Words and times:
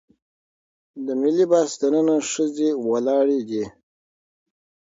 د 1.05 1.07
ملي 1.21 1.45
بس 1.51 1.69
دننه 1.81 2.15
ښځې 2.31 2.69
ولاړې 2.89 3.39
دي. 3.49 3.63